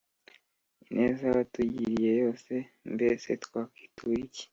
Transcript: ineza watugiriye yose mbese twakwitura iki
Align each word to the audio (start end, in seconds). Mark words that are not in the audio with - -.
ineza 0.89 1.25
watugiriye 1.35 2.11
yose 2.23 2.53
mbese 2.93 3.29
twakwitura 3.43 4.17
iki 4.27 4.43